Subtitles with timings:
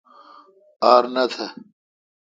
[0.91, 1.43] ار نہ تھ۔